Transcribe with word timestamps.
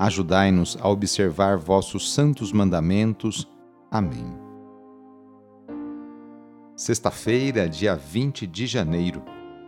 Ajudai-nos 0.00 0.78
a 0.80 0.88
observar 0.88 1.58
vossos 1.58 2.14
santos 2.14 2.52
mandamentos. 2.52 3.46
Amém. 3.90 4.34
Sexta-feira, 6.74 7.68
dia 7.68 7.94
20 7.94 8.46
de 8.46 8.66
janeiro. 8.66 9.22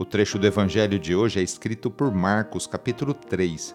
O 0.00 0.04
trecho 0.04 0.36
do 0.36 0.44
evangelho 0.44 0.98
de 0.98 1.14
hoje 1.14 1.38
é 1.38 1.44
escrito 1.44 1.92
por 1.92 2.12
Marcos, 2.12 2.66
capítulo 2.66 3.14
3, 3.14 3.72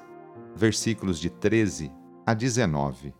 versículos 0.53 1.22
de 1.22 1.29
13 1.29 1.89
a 2.25 2.33
19. 2.33 3.13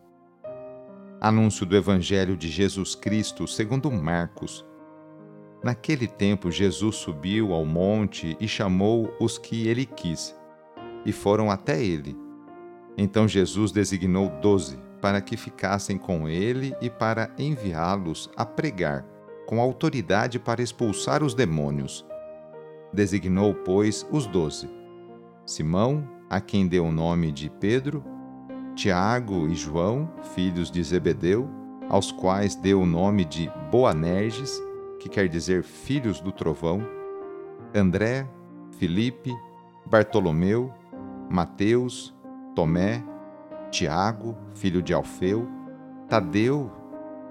Anúncio 1.22 1.66
do 1.66 1.78
evangelho 1.78 2.36
de 2.36 2.50
Jesus 2.50 2.96
Cristo, 2.96 3.48
segundo 3.48 3.90
Marcos. 3.90 4.66
Naquele 5.64 6.06
tempo, 6.06 6.52
Jesus 6.52 6.98
subiu 6.98 7.54
ao 7.54 7.66
monte 7.66 8.36
e 8.42 8.46
chamou 8.46 9.10
os 9.22 9.38
que 9.38 9.70
ele 9.70 9.86
quis, 9.86 10.36
e 11.06 11.14
foram 11.14 11.50
até 11.50 11.82
ele 11.82 12.14
então 12.98 13.28
Jesus 13.28 13.72
designou 13.72 14.30
doze 14.42 14.80
para 15.02 15.20
que 15.20 15.36
ficassem 15.36 15.98
com 15.98 16.30
ele 16.30 16.76
e 16.80 16.90
para 16.90 17.32
enviá-los 17.38 18.30
a 18.38 18.46
pregar, 18.46 19.06
com 19.48 19.60
autoridade 19.60 20.38
para 20.38 20.62
expulsar 20.62 21.24
os 21.24 21.34
demônios. 21.34 22.06
Designou, 22.94 23.54
pois, 23.54 24.06
os 24.12 24.28
doze: 24.28 24.70
Simão, 25.46 26.08
a 26.30 26.40
quem 26.40 26.68
deu 26.68 26.86
o 26.86 26.92
nome 26.92 27.32
de 27.32 27.50
Pedro, 27.50 28.04
Tiago 28.76 29.48
e 29.48 29.56
João, 29.56 30.10
filhos 30.36 30.70
de 30.70 30.84
Zebedeu, 30.84 31.50
aos 31.90 32.12
quais 32.12 32.56
deu 32.56 32.82
o 32.82 32.86
nome 32.86 33.26
de 33.26 33.52
Boanerges, 33.70 34.62
que 35.00 35.10
quer 35.10 35.28
dizer 35.28 35.64
filhos 35.64 36.22
do 36.22 36.32
trovão, 36.32 36.88
André, 37.76 38.28
Filipe, 38.78 39.32
Bartolomeu, 39.86 40.72
Mateus, 41.30 42.14
Tomé, 42.56 43.04
Tiago, 43.70 44.38
filho 44.54 44.82
de 44.82 44.94
Alfeu, 44.94 45.48
Tadeu, 46.10 46.70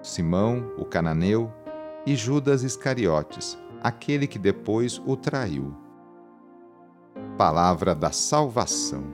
Simão, 0.02 0.72
o 0.78 0.84
cananeu, 0.84 1.52
e 2.06 2.16
Judas 2.16 2.62
Iscariotes, 2.62 3.58
aquele 3.82 4.26
que 4.26 4.38
depois 4.38 5.00
o 5.04 5.16
traiu. 5.16 5.74
Palavra 7.36 7.94
da 7.94 8.10
Salvação. 8.10 9.04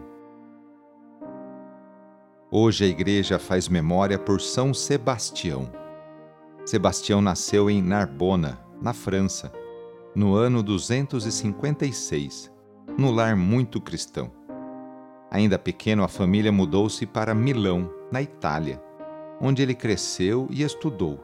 Hoje 2.51 2.85
a 2.85 2.89
Igreja 2.89 3.39
faz 3.39 3.69
memória 3.69 4.19
por 4.19 4.41
São 4.41 4.73
Sebastião. 4.73 5.69
Sebastião 6.65 7.21
nasceu 7.21 7.69
em 7.69 7.83
Narbona, 7.83 8.59
na 8.81 8.93
França, 8.93 9.53
no 10.15 10.35
ano 10.35 10.63
256, 10.63 12.53
no 12.97 13.11
lar 13.11 13.37
muito 13.37 13.81
cristão. 13.81 14.31
Ainda 15.37 15.59
pequeno, 15.59 16.03
a 16.03 16.09
família 16.09 16.51
mudou-se 16.51 17.05
para 17.05 17.35
Milão, 17.35 17.93
na 18.11 18.23
Itália, 18.23 18.83
onde 19.39 19.61
ele 19.61 19.75
cresceu 19.75 20.49
e 20.51 20.63
estudou. 20.63 21.21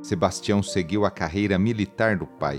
Sebastião 0.00 0.62
seguiu 0.62 1.04
a 1.04 1.10
carreira 1.10 1.58
militar 1.58 2.16
do 2.16 2.26
pai. 2.26 2.58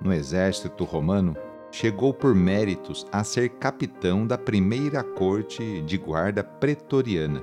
No 0.00 0.10
exército 0.10 0.84
romano, 0.84 1.36
chegou 1.70 2.14
por 2.14 2.34
méritos 2.34 3.06
a 3.12 3.22
ser 3.22 3.50
capitão 3.50 4.26
da 4.26 4.38
primeira 4.38 5.04
corte 5.04 5.82
de 5.82 5.98
guarda 5.98 6.42
pretoriana, 6.42 7.42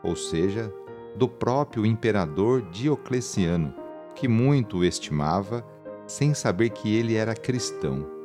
ou 0.00 0.14
seja, 0.14 0.72
do 1.16 1.26
próprio 1.26 1.84
imperador 1.84 2.62
Diocleciano, 2.70 3.74
que 4.14 4.28
muito 4.28 4.78
o 4.78 4.84
estimava, 4.84 5.66
sem 6.06 6.34
saber 6.34 6.70
que 6.70 6.94
ele 6.94 7.16
era 7.16 7.34
cristão. 7.34 8.17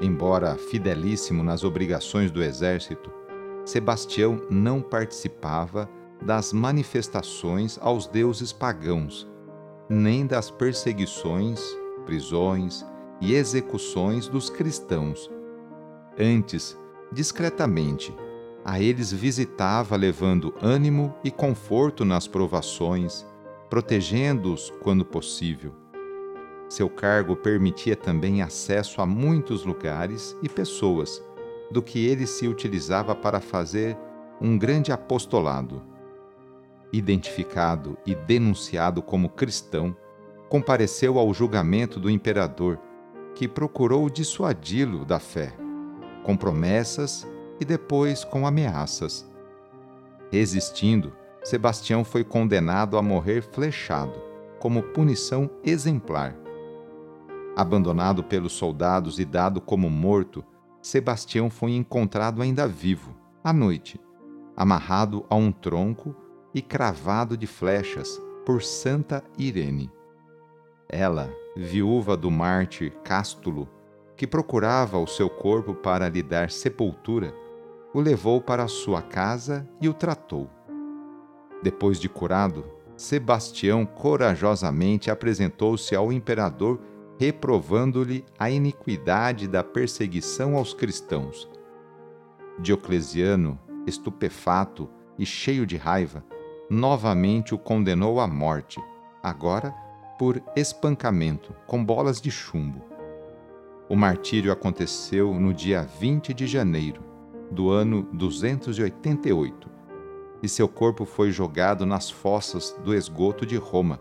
Embora 0.00 0.56
fidelíssimo 0.56 1.42
nas 1.42 1.62
obrigações 1.62 2.30
do 2.30 2.42
exército, 2.42 3.10
Sebastião 3.66 4.40
não 4.48 4.80
participava 4.80 5.88
das 6.22 6.54
manifestações 6.54 7.78
aos 7.82 8.06
deuses 8.06 8.50
pagãos, 8.50 9.28
nem 9.88 10.26
das 10.26 10.50
perseguições, 10.50 11.60
prisões 12.06 12.84
e 13.20 13.34
execuções 13.34 14.26
dos 14.26 14.48
cristãos. 14.48 15.30
Antes, 16.18 16.76
discretamente, 17.12 18.14
a 18.64 18.80
eles 18.80 19.12
visitava 19.12 19.96
levando 19.96 20.54
ânimo 20.62 21.14
e 21.22 21.30
conforto 21.30 22.06
nas 22.06 22.26
provações, 22.26 23.26
protegendo-os 23.68 24.70
quando 24.82 25.04
possível 25.04 25.74
seu 26.70 26.88
cargo 26.88 27.34
permitia 27.34 27.96
também 27.96 28.42
acesso 28.42 29.02
a 29.02 29.06
muitos 29.06 29.64
lugares 29.64 30.36
e 30.40 30.48
pessoas, 30.48 31.20
do 31.68 31.82
que 31.82 32.06
ele 32.06 32.28
se 32.28 32.46
utilizava 32.46 33.12
para 33.12 33.40
fazer 33.40 33.98
um 34.40 34.56
grande 34.56 34.92
apostolado. 34.92 35.82
Identificado 36.92 37.98
e 38.06 38.14
denunciado 38.14 39.02
como 39.02 39.28
cristão, 39.28 39.94
compareceu 40.48 41.18
ao 41.18 41.34
julgamento 41.34 41.98
do 41.98 42.08
imperador, 42.08 42.78
que 43.34 43.48
procurou 43.48 44.08
dissuadi-lo 44.08 45.04
da 45.04 45.18
fé, 45.18 45.52
com 46.22 46.36
promessas 46.36 47.26
e 47.60 47.64
depois 47.64 48.22
com 48.22 48.46
ameaças. 48.46 49.28
Resistindo, 50.30 51.12
Sebastião 51.42 52.04
foi 52.04 52.22
condenado 52.22 52.96
a 52.96 53.02
morrer 53.02 53.42
flechado, 53.42 54.22
como 54.60 54.82
punição 54.82 55.50
exemplar. 55.64 56.39
Abandonado 57.56 58.22
pelos 58.22 58.52
soldados 58.52 59.18
e 59.18 59.24
dado 59.24 59.60
como 59.60 59.90
morto, 59.90 60.44
Sebastião 60.80 61.50
foi 61.50 61.72
encontrado 61.72 62.40
ainda 62.40 62.66
vivo, 62.66 63.14
à 63.44 63.52
noite, 63.52 64.00
amarrado 64.56 65.24
a 65.28 65.34
um 65.34 65.52
tronco 65.52 66.14
e 66.54 66.62
cravado 66.62 67.36
de 67.36 67.46
flechas 67.46 68.20
por 68.46 68.62
Santa 68.62 69.22
Irene. 69.36 69.90
Ela, 70.88 71.32
viúva 71.56 72.16
do 72.16 72.30
mártir 72.30 72.92
Cástulo, 73.04 73.68
que 74.16 74.26
procurava 74.26 74.98
o 74.98 75.06
seu 75.06 75.28
corpo 75.28 75.74
para 75.74 76.08
lhe 76.08 76.22
dar 76.22 76.50
sepultura, 76.50 77.34
o 77.92 78.00
levou 78.00 78.40
para 78.40 78.68
sua 78.68 79.02
casa 79.02 79.68
e 79.80 79.88
o 79.88 79.94
tratou. 79.94 80.48
Depois 81.62 81.98
de 81.98 82.08
curado, 82.08 82.64
Sebastião 82.96 83.86
corajosamente 83.86 85.10
apresentou-se 85.10 85.94
ao 85.94 86.12
imperador 86.12 86.78
reprovando-lhe 87.20 88.24
a 88.38 88.48
iniquidade 88.48 89.46
da 89.46 89.62
perseguição 89.62 90.56
aos 90.56 90.72
cristãos. 90.72 91.46
Diocleciano, 92.58 93.60
estupefato 93.86 94.88
e 95.18 95.26
cheio 95.26 95.66
de 95.66 95.76
raiva, 95.76 96.24
novamente 96.70 97.54
o 97.54 97.58
condenou 97.58 98.20
à 98.20 98.26
morte, 98.26 98.80
agora 99.22 99.70
por 100.18 100.42
espancamento 100.56 101.54
com 101.66 101.84
bolas 101.84 102.22
de 102.22 102.30
chumbo. 102.30 102.82
O 103.86 103.94
martírio 103.94 104.50
aconteceu 104.50 105.34
no 105.34 105.52
dia 105.52 105.82
20 105.82 106.32
de 106.32 106.46
janeiro 106.46 107.02
do 107.50 107.68
ano 107.68 108.08
288 108.14 109.68
e 110.42 110.48
seu 110.48 110.66
corpo 110.66 111.04
foi 111.04 111.30
jogado 111.30 111.84
nas 111.84 112.10
fossas 112.10 112.74
do 112.82 112.94
esgoto 112.94 113.44
de 113.44 113.56
Roma 113.56 114.00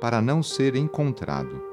para 0.00 0.22
não 0.22 0.40
ser 0.40 0.76
encontrado. 0.76 1.69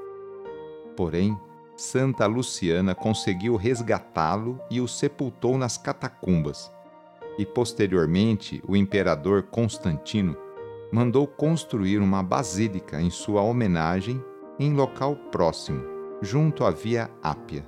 Porém, 0.97 1.39
Santa 1.77 2.25
Luciana 2.25 2.93
conseguiu 2.93 3.55
resgatá-lo 3.55 4.59
e 4.69 4.81
o 4.81 4.87
sepultou 4.87 5.57
nas 5.57 5.77
catacumbas. 5.77 6.69
e 7.37 7.45
posteriormente 7.45 8.61
o 8.67 8.75
imperador 8.75 9.43
Constantino 9.43 10.35
mandou 10.91 11.27
construir 11.27 11.99
uma 11.99 12.23
basílica 12.23 12.99
em 13.01 13.09
sua 13.09 13.41
homenagem 13.41 14.23
em 14.59 14.73
local 14.73 15.15
próximo, 15.31 15.83
junto 16.21 16.63
à 16.63 16.71
Via 16.71 17.11
Ápia. 17.21 17.63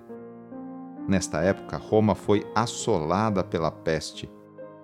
Nesta 1.08 1.42
época, 1.42 1.78
Roma 1.78 2.16
foi 2.16 2.46
assolada 2.56 3.44
pela 3.44 3.70
peste, 3.70 4.30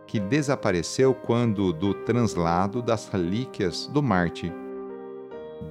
que 0.06 0.20
desapareceu 0.20 1.16
quando 1.16 1.74
do 1.74 1.94
translado 1.94 2.82
das 2.82 3.08
relíquias 3.08 3.88
do 3.88 4.04
Marte. 4.04 4.54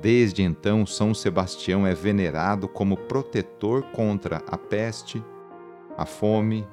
Desde 0.01 0.43
então, 0.43 0.87
São 0.87 1.15
Sebastião 1.15 1.87
é 1.87 1.95
venerado 1.95 2.69
como 2.69 2.97
protetor 2.97 3.83
contra 3.93 4.43
a 4.47 4.57
peste, 4.57 5.25
a 5.97 6.05
fome, 6.05 6.67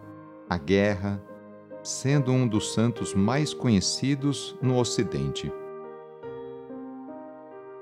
a 0.50 0.58
guerra, 0.58 1.22
sendo 1.84 2.32
um 2.32 2.48
dos 2.48 2.74
santos 2.74 3.14
mais 3.14 3.54
conhecidos 3.54 4.56
no 4.62 4.78
Ocidente. 4.78 5.52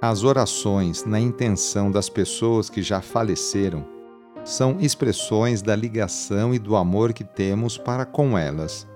As 0.01 0.23
orações 0.23 1.03
na 1.03 1.19
intenção 1.19 1.91
das 1.91 2.07
pessoas 2.09 2.69
que 2.69 2.81
já 2.81 3.01
faleceram 3.01 3.85
são 4.45 4.79
expressões 4.79 5.61
da 5.61 5.75
ligação 5.75 6.53
e 6.53 6.59
do 6.59 6.75
amor 6.75 7.11
que 7.11 7.23
temos 7.23 7.77
para 7.77 8.05
com 8.05 8.37
elas. 8.37 8.87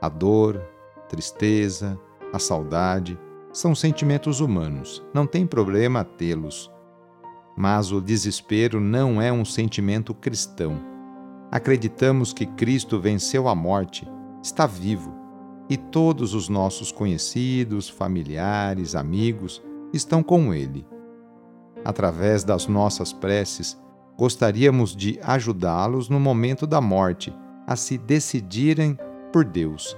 A 0.00 0.08
dor, 0.08 0.62
tristeza, 1.08 2.00
a 2.32 2.38
saudade 2.38 3.18
são 3.54 3.72
sentimentos 3.72 4.40
humanos, 4.40 5.00
não 5.14 5.28
tem 5.28 5.46
problema 5.46 6.02
tê-los. 6.02 6.68
Mas 7.56 7.92
o 7.92 8.00
desespero 8.00 8.80
não 8.80 9.22
é 9.22 9.32
um 9.32 9.44
sentimento 9.44 10.12
cristão. 10.12 10.76
Acreditamos 11.52 12.32
que 12.32 12.46
Cristo 12.46 12.98
venceu 12.98 13.46
a 13.46 13.54
morte, 13.54 14.10
está 14.42 14.66
vivo, 14.66 15.14
e 15.70 15.76
todos 15.76 16.34
os 16.34 16.48
nossos 16.48 16.90
conhecidos, 16.90 17.88
familiares, 17.88 18.96
amigos 18.96 19.62
estão 19.92 20.20
com 20.20 20.52
Ele. 20.52 20.84
Através 21.84 22.42
das 22.42 22.66
nossas 22.66 23.12
preces, 23.12 23.80
gostaríamos 24.18 24.96
de 24.96 25.20
ajudá-los 25.22 26.08
no 26.08 26.18
momento 26.18 26.66
da 26.66 26.80
morte 26.80 27.32
a 27.68 27.76
se 27.76 27.96
decidirem 27.96 28.98
por 29.32 29.44
Deus. 29.44 29.96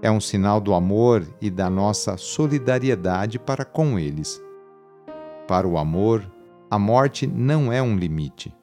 É 0.00 0.10
um 0.10 0.20
sinal 0.20 0.60
do 0.60 0.74
amor 0.74 1.26
e 1.40 1.50
da 1.50 1.68
nossa 1.68 2.16
solidariedade 2.16 3.38
para 3.38 3.64
com 3.64 3.98
eles. 3.98 4.40
Para 5.48 5.66
o 5.66 5.76
amor, 5.76 6.30
a 6.70 6.78
morte 6.78 7.26
não 7.26 7.72
é 7.72 7.82
um 7.82 7.96
limite. 7.96 8.54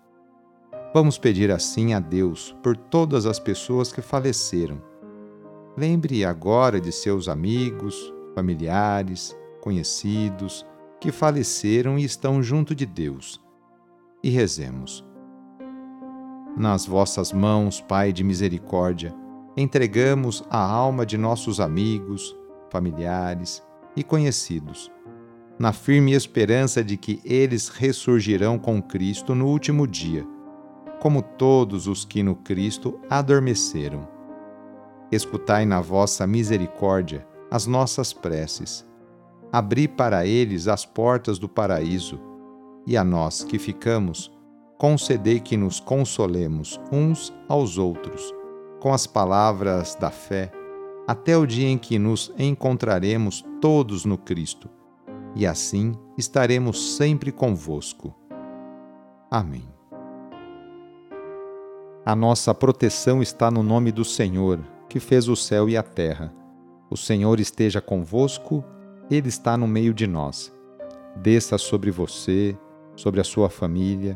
Vamos 0.93 1.17
pedir 1.17 1.51
assim 1.51 1.93
a 1.93 1.99
Deus 1.99 2.55
por 2.63 2.77
todas 2.77 3.25
as 3.25 3.37
pessoas 3.37 3.91
que 3.91 4.01
faleceram. 4.01 4.81
Lembre 5.75 6.23
agora 6.23 6.79
de 6.79 6.91
seus 6.91 7.27
amigos, 7.27 8.13
familiares, 8.33 9.35
conhecidos 9.59 10.65
que 11.01 11.11
faleceram 11.11 11.99
e 11.99 12.05
estão 12.05 12.41
junto 12.41 12.73
de 12.73 12.85
Deus. 12.85 13.41
E 14.23 14.29
rezemos. 14.29 15.05
Nas 16.55 16.85
vossas 16.85 17.33
mãos, 17.33 17.81
Pai 17.81 18.13
de 18.13 18.23
misericórdia, 18.23 19.13
entregamos 19.55 20.43
a 20.49 20.59
alma 20.59 21.05
de 21.05 21.17
nossos 21.17 21.59
amigos, 21.59 22.35
familiares 22.69 23.63
e 23.95 24.03
conhecidos, 24.03 24.91
na 25.57 25.71
firme 25.71 26.13
esperança 26.13 26.83
de 26.83 26.97
que 26.97 27.21
eles 27.23 27.69
ressurgirão 27.69 28.57
com 28.57 28.81
Cristo 28.81 29.33
no 29.33 29.47
último 29.47 29.87
dia, 29.87 30.25
como 30.99 31.21
todos 31.21 31.87
os 31.87 32.03
que 32.03 32.21
no 32.21 32.35
Cristo 32.35 32.99
adormeceram. 33.09 34.07
Escutai 35.11 35.65
na 35.65 35.79
vossa 35.79 36.25
misericórdia 36.27 37.25
as 37.49 37.67
nossas 37.67 38.11
preces 38.11 38.85
abri 39.55 39.87
para 39.87 40.25
eles 40.25 40.67
as 40.67 40.85
portas 40.85 41.39
do 41.39 41.47
paraíso, 41.47 42.19
e 42.85 42.97
a 42.97 43.05
nós 43.05 43.41
que 43.41 43.57
ficamos, 43.57 44.29
concedei 44.77 45.39
que 45.39 45.55
nos 45.55 45.79
consolemos 45.79 46.77
uns 46.91 47.33
aos 47.47 47.77
outros, 47.77 48.33
com 48.85 48.93
as 48.93 49.07
palavras 49.07 49.95
da 49.95 50.11
fé, 50.11 50.51
até 51.07 51.35
o 51.35 51.47
dia 51.47 51.67
em 51.67 51.75
que 51.75 51.97
nos 51.97 52.31
encontraremos 52.37 53.43
todos 53.59 54.05
no 54.05 54.15
Cristo, 54.15 54.69
e 55.35 55.43
assim 55.43 55.95
estaremos 56.15 56.95
sempre 56.95 57.31
convosco. 57.31 58.13
Amém. 59.31 59.67
A 62.05 62.15
nossa 62.15 62.53
proteção 62.53 63.23
está 63.23 63.49
no 63.49 63.63
nome 63.63 63.91
do 63.91 64.05
Senhor, 64.05 64.59
que 64.87 64.99
fez 64.99 65.27
o 65.27 65.35
céu 65.35 65.67
e 65.67 65.75
a 65.75 65.81
terra. 65.81 66.31
O 66.87 66.95
Senhor 66.95 67.39
esteja 67.39 67.81
convosco 67.81 68.63
ele 69.09 69.29
está 69.29 69.57
no 69.57 69.67
meio 69.67 69.95
de 69.95 70.05
nós. 70.05 70.53
Desça 71.15 71.57
sobre 71.57 71.89
você, 71.89 72.55
sobre 72.95 73.19
a 73.19 73.23
sua 73.23 73.49
família, 73.49 74.15